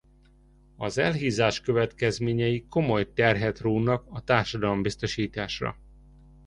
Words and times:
Az 0.75 0.97
elhízás 0.97 1.61
következményei 1.61 2.65
komoly 2.69 3.13
terhet 3.13 3.59
rónak 3.59 4.05
a 4.09 4.23
társadalombiztosításra. 4.23 5.77